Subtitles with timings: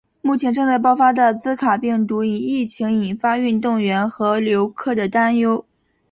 [0.23, 5.63] 目前正在爆发的兹卡病毒疫情引发运动员和游客的担忧。